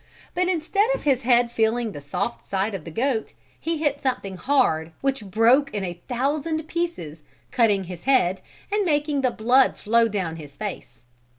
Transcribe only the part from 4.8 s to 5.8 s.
which broke